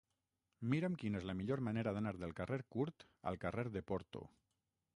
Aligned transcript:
Mira'm 0.73 0.95
quina 1.01 1.19
és 1.19 1.27
la 1.31 1.35
millor 1.41 1.61
manera 1.67 1.93
d'anar 1.97 2.13
del 2.23 2.33
carrer 2.39 2.59
Curt 2.77 3.05
al 3.33 3.39
carrer 3.45 3.67
de 3.77 3.85
Porto. 3.93 4.23